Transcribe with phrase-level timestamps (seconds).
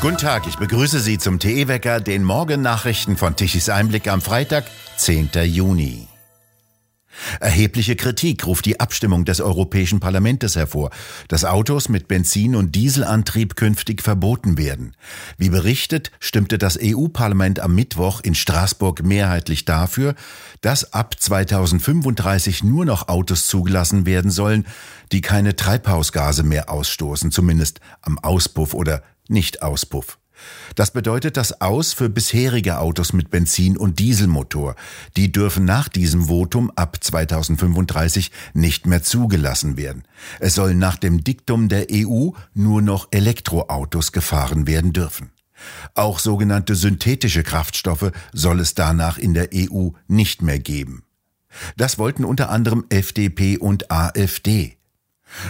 [0.00, 4.64] Guten Tag, ich begrüße Sie zum TE-Wecker, den Morgennachrichten von Tichys Einblick am Freitag,
[4.96, 5.30] 10.
[5.44, 6.08] Juni.
[7.40, 10.90] Erhebliche Kritik ruft die Abstimmung des Europäischen Parlaments hervor,
[11.28, 14.94] dass Autos mit Benzin- und Dieselantrieb künftig verboten werden.
[15.36, 20.14] Wie berichtet, stimmte das EU-Parlament am Mittwoch in Straßburg mehrheitlich dafür,
[20.60, 24.66] dass ab 2035 nur noch Autos zugelassen werden sollen,
[25.12, 30.18] die keine Treibhausgase mehr ausstoßen, zumindest am Auspuff oder nicht-Auspuff.
[30.74, 34.76] Das bedeutet das Aus für bisherige Autos mit Benzin- und Dieselmotor.
[35.16, 40.04] Die dürfen nach diesem Votum ab 2035 nicht mehr zugelassen werden.
[40.40, 45.30] Es sollen nach dem Diktum der EU nur noch Elektroautos gefahren werden dürfen.
[45.94, 51.04] Auch sogenannte synthetische Kraftstoffe soll es danach in der EU nicht mehr geben.
[51.76, 54.77] Das wollten unter anderem FDP und AfD.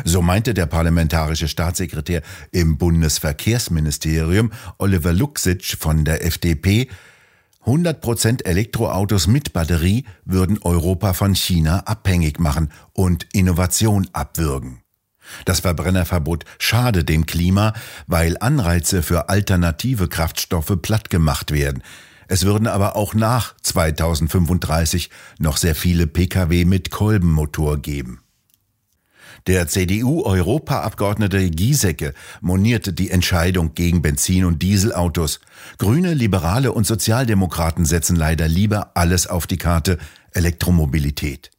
[0.05, 6.89] So meinte der parlamentarische Staatssekretär im Bundesverkehrsministerium Oliver Luxic von der FDP,
[7.65, 14.81] 100% Elektroautos mit Batterie würden Europa von China abhängig machen und Innovation abwürgen.
[15.45, 17.75] Das Verbrennerverbot schade dem Klima,
[18.07, 21.83] weil Anreize für alternative Kraftstoffe plattgemacht werden.
[22.27, 28.21] Es würden aber auch nach 2035 noch sehr viele Pkw mit Kolbenmotor geben.
[29.49, 35.41] Der CDU-Europaabgeordnete Giesecke monierte die Entscheidung gegen Benzin- und Dieselautos.
[35.79, 39.97] Grüne, Liberale und Sozialdemokraten setzen leider lieber alles auf die Karte
[40.33, 41.51] Elektromobilität.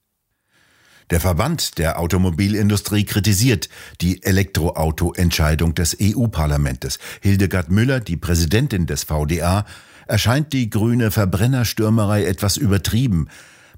[1.09, 3.69] Der Verband der Automobilindustrie kritisiert
[4.01, 6.99] die Elektroauto-Entscheidung des EU-Parlamentes.
[7.21, 9.65] Hildegard Müller, die Präsidentin des VDA,
[10.05, 13.29] erscheint die grüne Verbrennerstürmerei etwas übertrieben.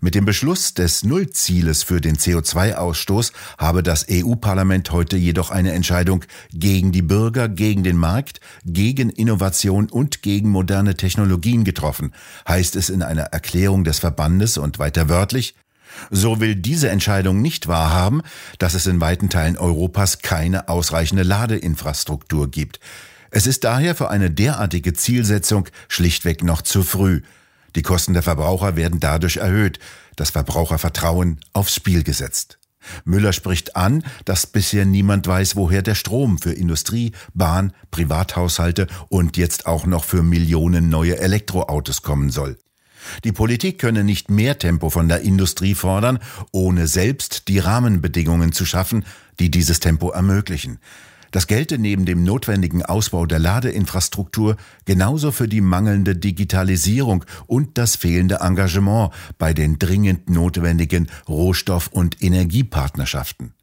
[0.03, 6.25] Mit dem Beschluss des Nullzieles für den CO2-Ausstoß habe das EU-Parlament heute jedoch eine Entscheidung
[6.51, 12.15] gegen die Bürger, gegen den Markt, gegen Innovation und gegen moderne Technologien getroffen,
[12.47, 15.53] heißt es in einer Erklärung des Verbandes und weiter wörtlich,
[16.09, 18.23] so will diese Entscheidung nicht wahrhaben,
[18.57, 22.79] dass es in weiten Teilen Europas keine ausreichende Ladeinfrastruktur gibt.
[23.29, 27.21] Es ist daher für eine derartige Zielsetzung schlichtweg noch zu früh.
[27.75, 29.79] Die Kosten der Verbraucher werden dadurch erhöht,
[30.15, 32.59] das Verbrauchervertrauen aufs Spiel gesetzt.
[33.05, 39.37] Müller spricht an, dass bisher niemand weiß, woher der Strom für Industrie, Bahn, Privathaushalte und
[39.37, 42.57] jetzt auch noch für Millionen neue Elektroautos kommen soll.
[43.23, 46.19] Die Politik könne nicht mehr Tempo von der Industrie fordern,
[46.51, 49.05] ohne selbst die Rahmenbedingungen zu schaffen,
[49.39, 50.79] die dieses Tempo ermöglichen.
[51.31, 57.95] Das gelte neben dem notwendigen Ausbau der Ladeinfrastruktur genauso für die mangelnde Digitalisierung und das
[57.95, 63.53] fehlende Engagement bei den dringend notwendigen Rohstoff- und Energiepartnerschaften.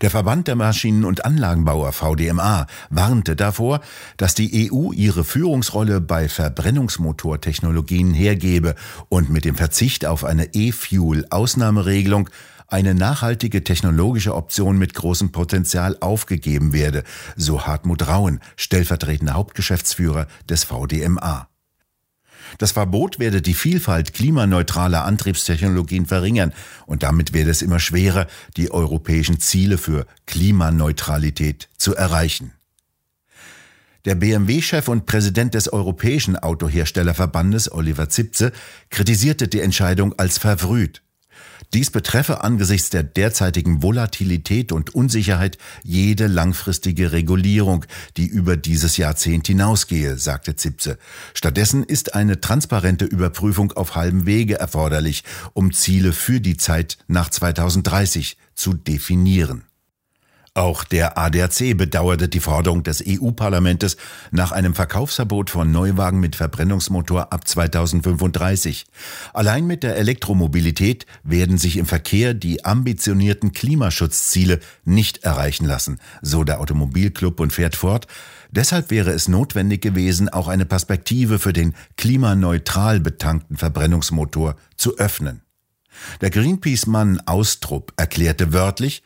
[0.00, 3.80] Der Verband der Maschinen- und Anlagenbauer VDMA warnte davor,
[4.16, 8.74] dass die EU ihre Führungsrolle bei Verbrennungsmotortechnologien hergebe
[9.08, 12.30] und mit dem Verzicht auf eine E-Fuel-Ausnahmeregelung
[12.74, 17.04] eine nachhaltige technologische Option mit großem Potenzial aufgegeben werde,
[17.36, 21.48] so Hartmut Rauen, stellvertretender Hauptgeschäftsführer des VDMA.
[22.58, 26.52] Das Verbot werde die Vielfalt klimaneutraler Antriebstechnologien verringern
[26.84, 28.26] und damit werde es immer schwerer,
[28.56, 32.54] die europäischen Ziele für Klimaneutralität zu erreichen.
[34.04, 38.50] Der BMW-Chef und Präsident des Europäischen Autoherstellerverbandes Oliver Zipse
[38.90, 41.03] kritisierte die Entscheidung als verfrüht.
[41.72, 47.84] Dies betreffe angesichts der derzeitigen Volatilität und Unsicherheit jede langfristige Regulierung,
[48.16, 50.98] die über dieses Jahrzehnt hinausgehe, sagte Zipse.
[51.34, 57.28] Stattdessen ist eine transparente Überprüfung auf halbem Wege erforderlich, um Ziele für die Zeit nach
[57.28, 59.64] 2030 zu definieren.
[60.56, 63.96] Auch der ADAC bedauerte die Forderung des EU-Parlamentes
[64.30, 68.86] nach einem Verkaufsverbot von Neuwagen mit Verbrennungsmotor ab 2035.
[69.32, 76.44] Allein mit der Elektromobilität werden sich im Verkehr die ambitionierten Klimaschutzziele nicht erreichen lassen, so
[76.44, 78.06] der Automobilclub und fährt fort.
[78.52, 85.42] Deshalb wäre es notwendig gewesen, auch eine Perspektive für den klimaneutral betankten Verbrennungsmotor zu öffnen.
[86.20, 89.02] Der Greenpeace-Mann Austrup erklärte wörtlich,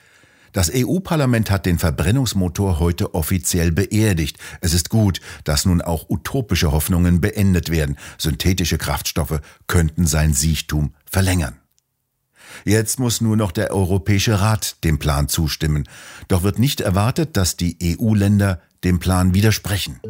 [0.52, 4.38] das EU-Parlament hat den Verbrennungsmotor heute offiziell beerdigt.
[4.60, 7.96] Es ist gut, dass nun auch utopische Hoffnungen beendet werden.
[8.18, 11.56] Synthetische Kraftstoffe könnten sein Siechtum verlängern.
[12.64, 15.88] Jetzt muss nur noch der Europäische Rat dem Plan zustimmen.
[16.28, 20.00] Doch wird nicht erwartet, dass die EU-Länder dem Plan widersprechen.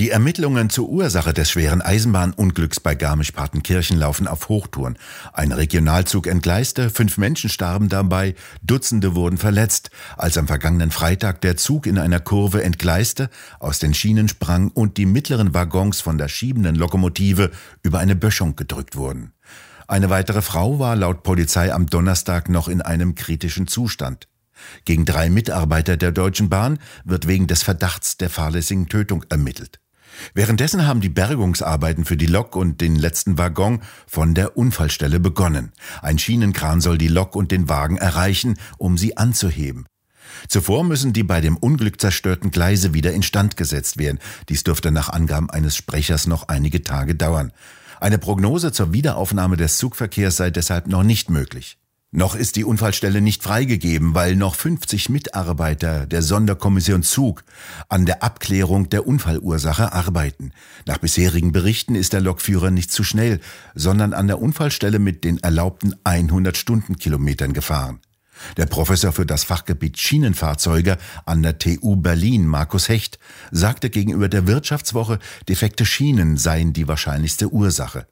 [0.00, 4.96] Die Ermittlungen zur Ursache des schweren Eisenbahnunglücks bei Garmisch-Partenkirchen laufen auf Hochtouren.
[5.34, 11.58] Ein Regionalzug entgleiste, fünf Menschen starben dabei, Dutzende wurden verletzt, als am vergangenen Freitag der
[11.58, 16.28] Zug in einer Kurve entgleiste, aus den Schienen sprang und die mittleren Waggons von der
[16.28, 17.50] schiebenden Lokomotive
[17.82, 19.34] über eine Böschung gedrückt wurden.
[19.86, 24.28] Eine weitere Frau war laut Polizei am Donnerstag noch in einem kritischen Zustand.
[24.86, 29.78] Gegen drei Mitarbeiter der Deutschen Bahn wird wegen des Verdachts der fahrlässigen Tötung ermittelt.
[30.34, 35.72] Währenddessen haben die Bergungsarbeiten für die Lok und den letzten Waggon von der Unfallstelle begonnen.
[36.02, 39.86] Ein Schienenkran soll die Lok und den Wagen erreichen, um sie anzuheben.
[40.48, 44.18] Zuvor müssen die bei dem Unglück zerstörten Gleise wieder instand gesetzt werden.
[44.48, 47.52] Dies dürfte nach Angaben eines Sprechers noch einige Tage dauern.
[48.00, 51.79] Eine Prognose zur Wiederaufnahme des Zugverkehrs sei deshalb noch nicht möglich.
[52.12, 57.44] Noch ist die Unfallstelle nicht freigegeben, weil noch 50 Mitarbeiter der Sonderkommission Zug
[57.88, 60.50] an der Abklärung der Unfallursache arbeiten.
[60.86, 63.38] Nach bisherigen Berichten ist der Lokführer nicht zu schnell,
[63.76, 68.00] sondern an der Unfallstelle mit den erlaubten 100 Stundenkilometern gefahren.
[68.56, 73.20] Der Professor für das Fachgebiet Schienenfahrzeuge an der TU Berlin, Markus Hecht,
[73.52, 78.08] sagte gegenüber der Wirtschaftswoche, defekte Schienen seien die wahrscheinlichste Ursache.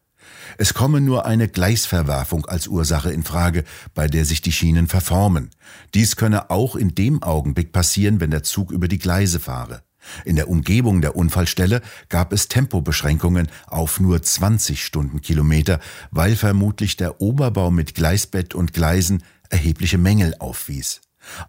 [0.57, 3.65] Es komme nur eine Gleisverwerfung als Ursache in Frage,
[3.95, 5.51] bei der sich die Schienen verformen.
[5.95, 9.83] Dies könne auch in dem Augenblick passieren, wenn der Zug über die Gleise fahre.
[10.25, 15.81] In der Umgebung der Unfallstelle gab es Tempobeschränkungen auf nur 20 Stundenkilometer,
[16.11, 21.01] weil vermutlich der Oberbau mit Gleisbett und Gleisen erhebliche Mängel aufwies.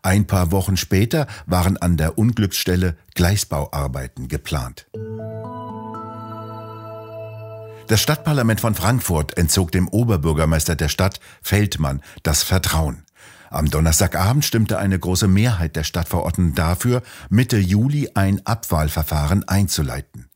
[0.02, 4.88] Ein paar Wochen später waren an der Unglücksstelle Gleisbauarbeiten geplant.
[7.90, 13.04] Das Stadtparlament von Frankfurt entzog dem Oberbürgermeister der Stadt, Feldmann, das Vertrauen.
[13.50, 17.02] Am Donnerstagabend stimmte eine große Mehrheit der Stadtverordneten dafür,
[17.32, 20.30] Mitte Juli ein Abwahlverfahren einzuleiten.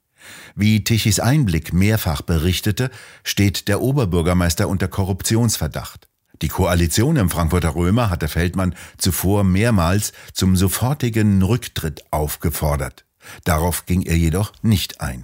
[0.56, 2.90] Wie Tichys Einblick mehrfach berichtete,
[3.24, 6.10] steht der Oberbürgermeister unter Korruptionsverdacht.
[6.42, 13.06] Die Koalition im Frankfurter Römer hatte Feldmann zuvor mehrmals zum sofortigen Rücktritt aufgefordert.
[13.44, 15.24] Darauf ging er jedoch nicht ein.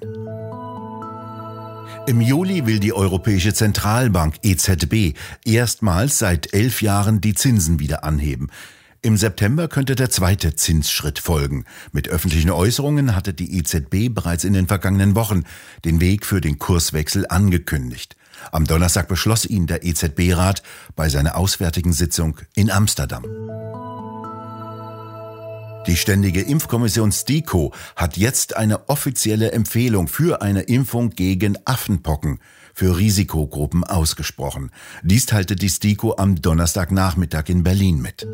[2.08, 5.16] Im Juli will die Europäische Zentralbank EZB
[5.46, 8.50] erstmals seit elf Jahren die Zinsen wieder anheben.
[9.02, 11.66] Im September könnte der zweite Zinsschritt folgen.
[11.92, 15.44] Mit öffentlichen Äußerungen hatte die EZB bereits in den vergangenen Wochen
[15.86, 18.16] den Weg für den Kurswechsel angekündigt.
[18.52, 20.64] Am Donnerstag beschloss ihn der EZB-Rat
[20.96, 23.24] bei seiner auswärtigen Sitzung in Amsterdam.
[25.90, 32.38] Die Ständige Impfkommission STIKO hat jetzt eine offizielle Empfehlung für eine Impfung gegen Affenpocken
[32.76, 34.70] für Risikogruppen ausgesprochen.
[35.02, 38.28] Dies teilte die STIKO am Donnerstagnachmittag in Berlin mit.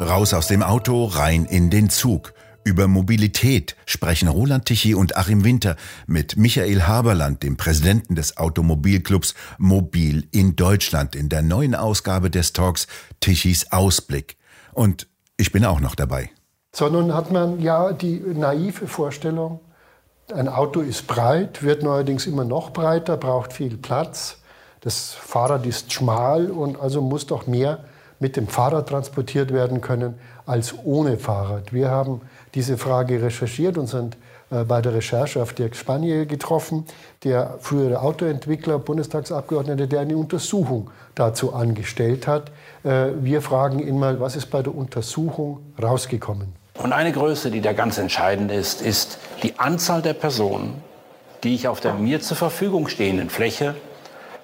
[0.00, 2.34] Raus aus dem Auto, rein in den Zug.
[2.64, 5.76] Über Mobilität sprechen Roland Tichy und Achim Winter
[6.08, 12.52] mit Michael Haberland, dem Präsidenten des Automobilclubs Mobil in Deutschland, in der neuen Ausgabe des
[12.52, 12.88] Talks
[13.20, 14.36] Tichys Ausblick.
[14.72, 16.30] Und ich bin auch noch dabei.
[16.72, 19.60] So, nun hat man ja die naive Vorstellung,
[20.32, 24.38] ein Auto ist breit, wird neuerdings immer noch breiter, braucht viel Platz.
[24.80, 27.84] Das Fahrrad ist schmal und also muss doch mehr
[28.20, 31.72] mit dem Fahrrad transportiert werden können als ohne Fahrrad.
[31.72, 32.22] Wir haben
[32.54, 34.16] diese Frage recherchiert und sind
[34.62, 36.84] bei der Recherche auf Dirk Spanier getroffen,
[37.24, 42.50] der frühere Autoentwickler, Bundestagsabgeordnete, der eine Untersuchung dazu angestellt hat.
[42.84, 46.52] Äh, wir fragen ihn mal, was ist bei der Untersuchung rausgekommen?
[46.74, 50.82] Und eine Größe, die da ganz entscheidend ist, ist die Anzahl der Personen,
[51.42, 53.74] die ich auf der mir zur Verfügung stehenden Fläche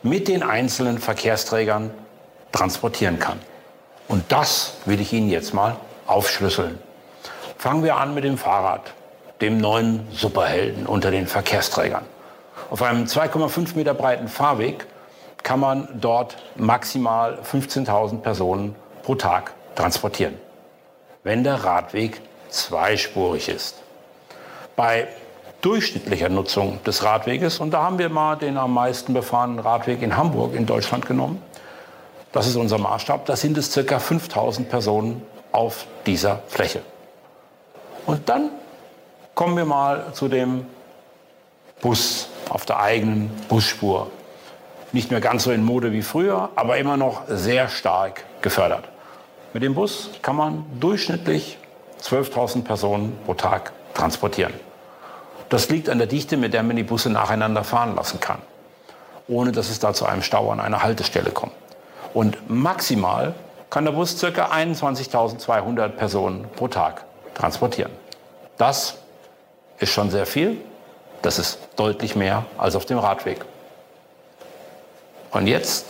[0.03, 1.91] mit den einzelnen Verkehrsträgern
[2.53, 3.39] transportieren kann.
[4.09, 5.77] Und das will ich Ihnen jetzt mal
[6.07, 6.79] aufschlüsseln.
[7.59, 8.95] Fangen wir an mit dem Fahrrad
[9.41, 12.05] dem neuen Superhelden unter den Verkehrsträgern.
[12.71, 14.87] Auf einem 2,5 Meter breiten Fahrweg
[15.43, 20.35] kann man dort maximal 15.000 Personen pro Tag transportieren,
[21.23, 22.21] wenn der Radweg
[22.51, 23.77] zweispurig ist.
[24.77, 25.09] Bei
[25.63, 30.17] durchschnittlicher Nutzung des Radweges, und da haben wir mal den am meisten befahrenen Radweg in
[30.17, 31.43] Hamburg in Deutschland genommen,
[32.33, 33.99] das ist unser Maßstab, da sind es ca.
[33.99, 36.83] 5000 Personen auf dieser Fläche.
[38.07, 38.51] Und dann
[39.41, 40.67] Kommen wir mal zu dem
[41.81, 44.11] Bus auf der eigenen Busspur.
[44.93, 48.85] Nicht mehr ganz so in Mode wie früher, aber immer noch sehr stark gefördert.
[49.55, 51.57] Mit dem Bus kann man durchschnittlich
[52.03, 54.53] 12.000 Personen pro Tag transportieren.
[55.49, 58.43] Das liegt an der Dichte, mit der man die Busse nacheinander fahren lassen kann,
[59.27, 61.55] ohne dass es da zu einem Stau an einer Haltestelle kommt.
[62.13, 63.35] Und maximal
[63.71, 64.27] kann der Bus ca.
[64.27, 67.93] 21.200 Personen pro Tag transportieren.
[68.59, 69.00] Das
[69.81, 70.59] ist schon sehr viel.
[71.23, 73.45] Das ist deutlich mehr als auf dem Radweg.
[75.33, 75.87] Und jetzt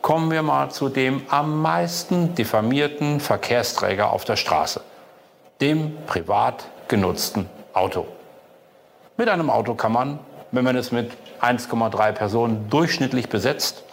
[0.00, 4.80] kommen wir mal zu dem am meisten diffamierten Verkehrsträger auf der Straße,
[5.60, 8.06] dem privat genutzten Auto.
[9.16, 10.18] Mit einem Auto kann man,
[10.50, 13.84] wenn man es mit 1,3 Personen durchschnittlich besetzt,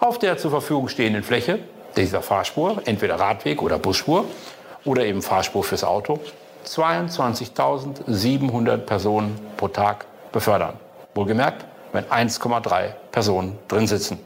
[0.00, 1.58] auf der zur Verfügung stehenden Fläche
[1.96, 4.24] dieser Fahrspur, entweder Radweg oder Busspur
[4.84, 6.18] oder eben Fahrspur fürs Auto,
[6.66, 10.74] 22.700 Personen pro Tag befördern.
[11.14, 14.18] Wohlgemerkt, wenn 1,3 Personen drin sitzen.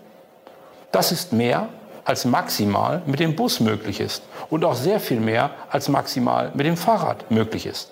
[0.93, 1.69] Das ist mehr,
[2.05, 6.64] als maximal mit dem Bus möglich ist und auch sehr viel mehr, als maximal mit
[6.64, 7.90] dem Fahrrad möglich ist.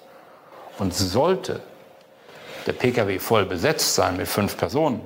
[0.78, 1.60] Und sollte
[2.66, 5.00] der Pkw voll besetzt sein mit fünf Personen,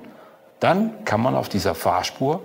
[0.60, 2.42] dann kann man auf dieser Fahrspur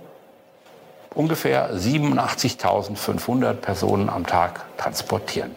[1.14, 5.54] ungefähr 87.500 Personen am Tag transportieren.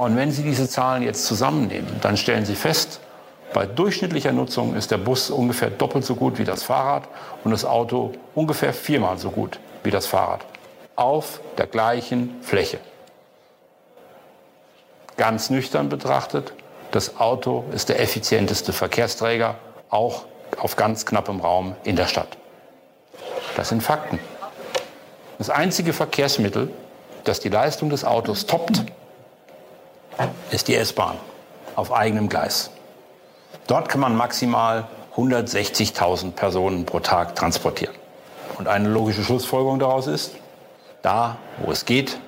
[0.00, 3.00] Und wenn Sie diese Zahlen jetzt zusammennehmen, dann stellen Sie fest,
[3.52, 7.06] bei durchschnittlicher Nutzung ist der Bus ungefähr doppelt so gut wie das Fahrrad
[7.44, 10.40] und das Auto ungefähr viermal so gut wie das Fahrrad.
[10.96, 12.78] Auf der gleichen Fläche.
[15.18, 16.54] Ganz nüchtern betrachtet,
[16.92, 19.56] das Auto ist der effizienteste Verkehrsträger,
[19.90, 20.24] auch
[20.56, 22.38] auf ganz knappem Raum in der Stadt.
[23.54, 24.18] Das sind Fakten.
[25.36, 26.70] Das einzige Verkehrsmittel,
[27.24, 28.82] das die Leistung des Autos toppt,
[30.50, 31.16] ist die S-Bahn
[31.76, 32.70] auf eigenem Gleis.
[33.66, 37.94] Dort kann man maximal 160.000 Personen pro Tag transportieren.
[38.58, 40.34] Und eine logische Schlussfolgerung daraus ist,
[41.02, 42.18] da, wo es geht,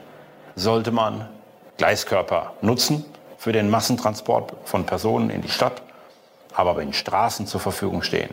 [0.57, 1.29] sollte man
[1.77, 3.05] Gleiskörper nutzen
[3.39, 5.83] für den Massentransport von Personen in die Stadt.
[6.55, 8.31] Aber wenn Straßen zur Verfügung stehen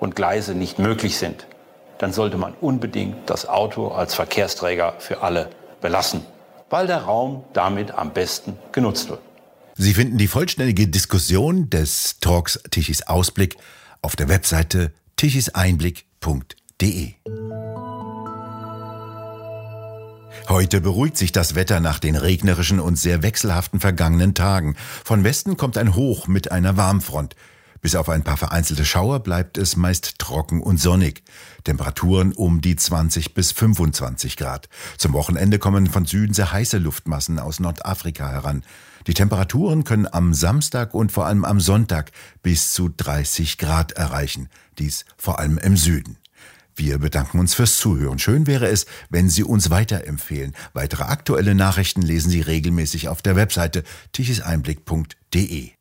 [0.00, 1.46] und Gleise nicht möglich sind,
[1.98, 5.48] dann sollte man unbedingt das Auto als Verkehrsträger für alle
[5.80, 6.24] belassen,
[6.70, 9.20] weil der Raum damit am besten genutzt wird.
[9.76, 13.56] Sie finden die vollständige Diskussion des Talks Tichys Ausblick
[14.00, 17.14] auf der Webseite tichiseinblick.de.
[20.48, 24.76] Heute beruhigt sich das Wetter nach den regnerischen und sehr wechselhaften vergangenen Tagen.
[25.04, 27.34] Von Westen kommt ein Hoch mit einer Warmfront.
[27.86, 31.22] Bis auf ein paar vereinzelte Schauer bleibt es meist trocken und sonnig.
[31.62, 34.68] Temperaturen um die 20 bis 25 Grad.
[34.98, 38.64] Zum Wochenende kommen von Süden sehr heiße Luftmassen aus Nordafrika heran.
[39.06, 42.10] Die Temperaturen können am Samstag und vor allem am Sonntag
[42.42, 44.48] bis zu 30 Grad erreichen.
[44.80, 46.16] Dies vor allem im Süden.
[46.74, 48.18] Wir bedanken uns fürs Zuhören.
[48.18, 50.56] Schön wäre es, wenn Sie uns weiterempfehlen.
[50.72, 55.75] Weitere aktuelle Nachrichten lesen Sie regelmäßig auf der Webseite tichiseinblick.de.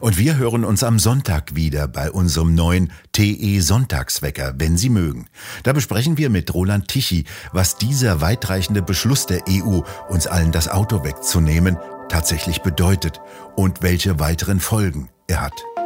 [0.00, 5.26] Und wir hören uns am Sonntag wieder bei unserem neuen TE Sonntagswecker, wenn Sie mögen.
[5.62, 10.68] Da besprechen wir mit Roland Tichy, was dieser weitreichende Beschluss der EU, uns allen das
[10.68, 11.76] Auto wegzunehmen,
[12.08, 13.20] tatsächlich bedeutet
[13.54, 15.85] und welche weiteren Folgen er hat.